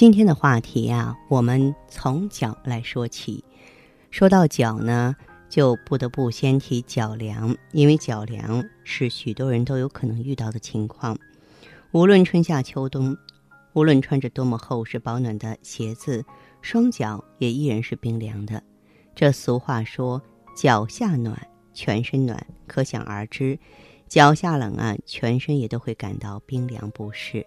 [0.00, 3.44] 今天的话题呀，我们从脚来说起。
[4.10, 5.14] 说到脚呢，
[5.50, 11.18] 就不得不先提脚凉，因为脚凉是许多人都有可能遇到的情况。
[11.92, 13.14] 无论春夏秋冬，
[13.74, 16.24] 无论穿着多么厚实保暖的鞋子，
[16.62, 18.62] 双脚也依然是冰凉的。
[19.14, 20.22] 这俗话说
[20.56, 23.58] ：“脚下暖，全身暖。”可想而知，
[24.08, 27.46] 脚下冷啊，全身也都会感到冰凉不适。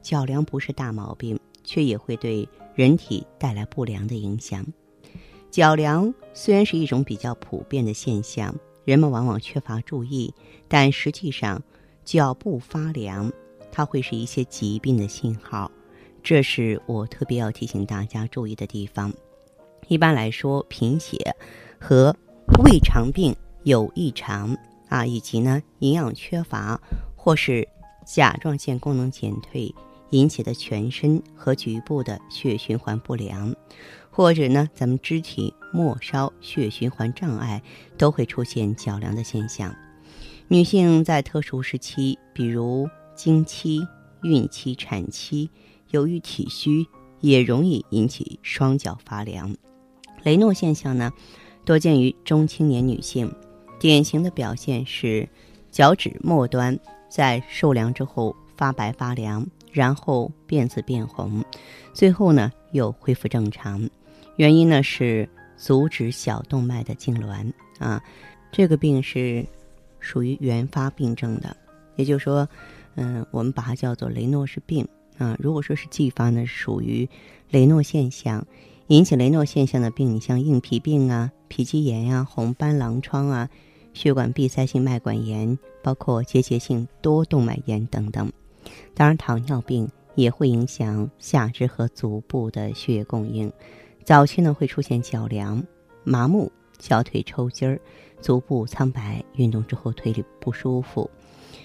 [0.00, 1.38] 脚凉不是大毛病。
[1.64, 4.66] 却也会对人体带来不良的影响。
[5.50, 10.32] 脚凉虽然是一种比较普遍的现象，人们往往缺乏注意，
[10.66, 11.62] 但实际上，
[12.04, 13.30] 脚部发凉，
[13.70, 15.70] 它会是一些疾病的信号。
[16.22, 19.12] 这是我特别要提醒大家注意的地方。
[19.88, 21.18] 一般来说，贫血
[21.78, 22.16] 和
[22.64, 24.56] 胃肠病有异常
[24.88, 26.80] 啊，以及呢营养缺乏
[27.14, 27.68] 或是
[28.06, 29.74] 甲状腺功能减退。
[30.12, 33.54] 引起的全身和局部的血循环不良，
[34.10, 37.62] 或者呢，咱们肢体末梢血循环障碍，
[37.98, 39.74] 都会出现脚凉的现象。
[40.48, 43.80] 女性在特殊时期，比如经期、
[44.22, 45.50] 孕期、产期，
[45.90, 46.86] 由于体虚，
[47.20, 49.56] 也容易引起双脚发凉。
[50.24, 51.10] 雷诺现象呢，
[51.64, 53.34] 多见于中青年女性，
[53.80, 55.26] 典型的表现是
[55.70, 59.46] 脚趾末端在受凉之后发白发凉。
[59.72, 61.42] 然后变紫变红，
[61.92, 63.88] 最后呢又恢复正常。
[64.36, 68.00] 原因呢是阻止小动脉的痉挛啊，
[68.52, 69.44] 这个病是
[69.98, 71.56] 属于原发病症的，
[71.96, 72.48] 也就是说，
[72.94, 74.86] 嗯，我们把它叫做雷诺氏病
[75.18, 75.36] 啊。
[75.40, 77.08] 如果说是继发呢，属于
[77.50, 78.46] 雷诺现象。
[78.88, 83.48] 引起雷诺现象的病，你像硬皮病啊、皮肌炎呀、红斑狼疮啊、
[83.94, 88.30] 血管闭塞性脉管炎，包括结节性多动脉炎等等。
[88.94, 93.52] 当然，糖尿病也会影响下肢和足部的血液供应。
[94.04, 95.62] 早期呢，会出现脚凉、
[96.04, 97.80] 麻木、小腿抽筋儿、
[98.20, 101.08] 足部苍白，运动之后腿里不舒服。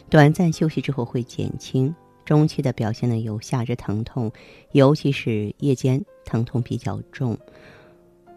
[0.10, 1.94] 短暂休息之后会减轻。
[2.24, 4.30] 中期的表现呢，有下肢疼痛，
[4.74, 7.38] 尤其是夜间疼痛比较重。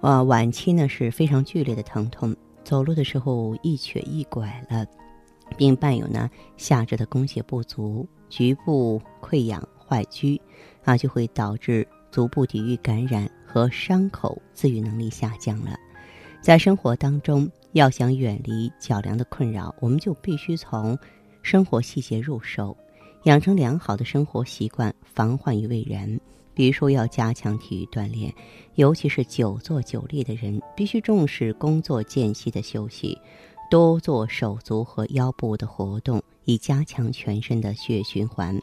[0.00, 4.86] 啊，晚期呢是非常剧烈的疼痛，走路的时候一瘸一拐了，
[5.56, 8.06] 并伴有呢下肢的供血不足。
[8.28, 10.40] 局部溃疡坏疽，
[10.84, 15.76] 啊，就会导致足部抵御感染和伤口自愈能力下降了。
[16.40, 20.96] 在生活当中，要想远离脚凉的困扰，我们就必须从
[21.42, 22.76] 生活细节入手，
[23.24, 26.18] 养成良好的生活习惯，防患于未然。
[26.54, 28.32] 比如说，要加强体育锻炼，
[28.74, 33.18] 尤其是久坐久立的人，必须重视工作间隙的休息，
[33.70, 36.22] 多做手足和腰部的活动。
[36.46, 38.60] 以加强全身的血液循环，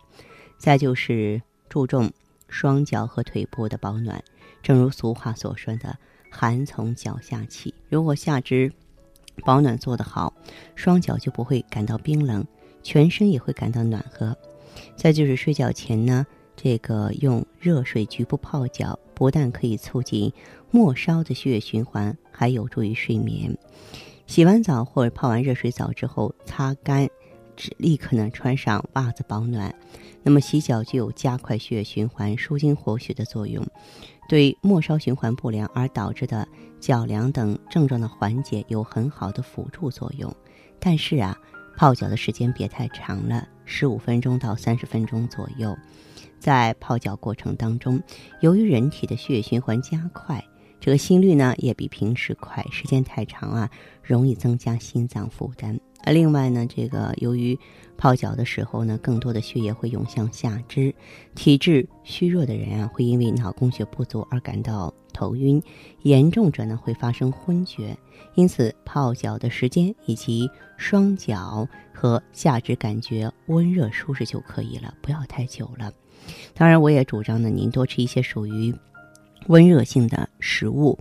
[0.57, 2.11] 再就是注重
[2.49, 4.21] 双脚和腿部的保暖。
[4.61, 5.97] 正如俗话所说的
[6.29, 8.73] “寒从脚下起”，如果下肢
[9.45, 10.33] 保暖做得好，
[10.75, 12.45] 双脚就不会感到冰冷，
[12.83, 14.35] 全身也会感到暖和。
[14.97, 16.25] 再就是睡觉前呢，
[16.57, 20.33] 这个用热水局部泡脚，不但可以促进
[20.71, 23.57] 末梢的血液循环，还有助于睡眠。
[24.27, 27.09] 洗完澡或者泡完热水澡之后，擦干。
[27.77, 29.73] 立刻呢穿上袜子保暖，
[30.21, 33.65] 那么洗脚具有加快血液循环、舒筋活血的作用，
[34.29, 36.47] 对末梢循环不良而导致的
[36.79, 40.31] 脚凉等症状的缓解有很好的辅助作用。
[40.79, 41.35] 但是啊，
[41.75, 45.75] 泡脚的时间别太长了，十五分钟到三十分钟左右。
[46.37, 47.99] 在泡脚过程当中，
[48.41, 50.45] 由于人体的血液循环加快。
[50.79, 53.69] 这个心率呢也比平时快，时间太长啊，
[54.03, 55.79] 容易增加心脏负担。
[56.03, 57.57] 而另外呢，这个由于
[57.97, 60.93] 泡脚的时候呢，更多的血液会涌向下肢，
[61.35, 65.61] 体质虚弱的人啊，会因为脑供血不足而感到头晕，
[66.03, 67.97] 严重者呢会发生昏厥。
[68.35, 75.91] 因此，泡脚的时间以及双脚和下肢感觉温热舒适就可以了，不要太久了。
[76.53, 78.73] 当然，我也主张呢，您多吃一些属于。
[79.45, 80.97] 温热性的食物，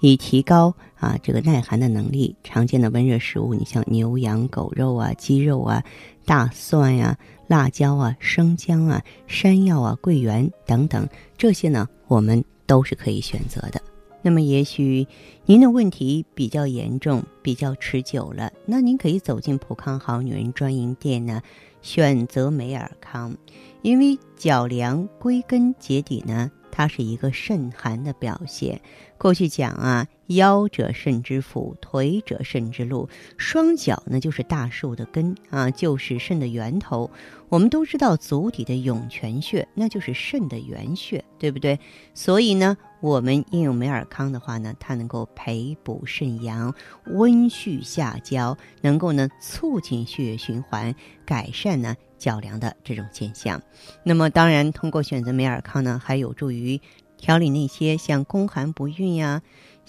[0.00, 2.34] 以提高啊这个耐寒的能力。
[2.42, 5.82] 常见的温热食物，你像牛羊狗肉啊、鸡肉啊、
[6.24, 11.06] 大蒜呀、辣椒啊、生姜啊、山药啊、桂圆等等，
[11.36, 13.82] 这些呢，我们都是可以选择的。
[14.22, 15.06] 那么，也许
[15.46, 21.40] 您的问题比较严重、比较持久了，那您可以走进普康好女人专营店呢，
[21.80, 23.34] 选择美尔康，
[23.80, 26.50] 因为脚凉归根结底呢。
[26.70, 28.80] 它是一个肾寒的表现。
[29.18, 37.10] 过去讲啊，腰者肾之府，腿者肾之路，双脚呢就是大树的根啊，就是肾的源头。
[37.48, 41.78] 我们都知道足底的涌泉穴，那就是肾的原穴，对不对？
[42.14, 46.74] 所以呢，我们应用美尔康的话呢，它能够培补肾阳，
[47.06, 50.94] 温煦下焦，能够呢促进血液循环，
[51.24, 51.96] 改善呢。
[52.20, 53.62] 脚凉的这种现象，
[54.04, 56.78] 那么当然通过选择美尔康呢，还有助于
[57.16, 59.40] 调理那些像宫寒不孕呀、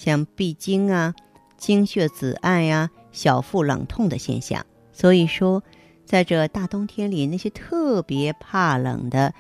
[0.03, 1.13] 像闭经啊、
[1.57, 4.65] 经血紫暗呀、小腹冷痛的现象。
[4.92, 5.62] 所以说，
[6.06, 9.31] 在这大冬天里，那些特别怕冷的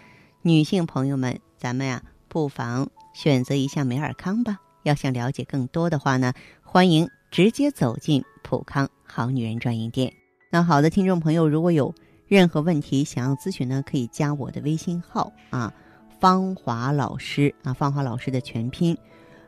[0.43, 4.59] 女性朋友们，咱们呀不妨选择一下美尔康吧。
[4.83, 10.13] 要想了解更多的话呢，欢迎直接走进普康好女人专营店。
[10.51, 11.91] 那好的，听众朋友，如果有。
[12.27, 15.73] 任何问题想要咨询呢，可以加我的微信号啊，
[16.17, 18.97] 芳华老师啊，芳华老师的全拼，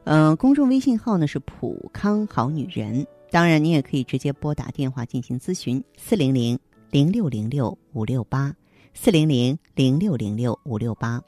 [0.05, 3.05] 嗯，公众微信号呢是普康好女人。
[3.31, 6.59] 当然，你也可以直接拨打电话进行咨询，四零零
[6.91, 8.53] 零六零六五六八，
[8.93, 11.21] 四零零零六零六五六八。